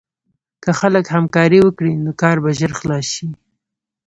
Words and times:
که 0.63 0.71
خلک 0.79 1.05
همکاري 1.15 1.59
وکړي، 1.63 1.93
نو 2.03 2.11
کار 2.21 2.37
به 2.43 2.49
ژر 2.59 2.71
خلاص 2.79 3.07
شي. 3.15 3.27